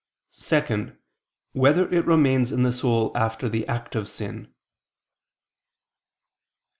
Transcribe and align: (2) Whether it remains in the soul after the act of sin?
(2) 0.35 0.97
Whether 1.51 1.87
it 1.93 2.07
remains 2.07 2.51
in 2.51 2.63
the 2.63 2.71
soul 2.71 3.11
after 3.15 3.47
the 3.47 3.67
act 3.67 3.93
of 3.95 4.07
sin? 4.09 4.51